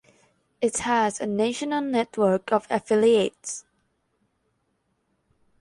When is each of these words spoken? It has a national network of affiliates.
It 0.61 0.79
has 0.79 1.19
a 1.21 1.27
national 1.27 1.81
network 1.81 2.51
of 2.51 2.65
affiliates. 2.71 3.65